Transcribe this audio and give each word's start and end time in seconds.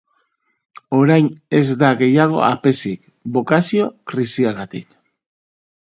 Orai 0.99 1.17
ez 1.59 1.77
da 1.85 1.91
gehiago 2.01 2.41
apezik, 2.49 3.07
bokazio 3.39 3.89
krisiagatik. 4.15 5.03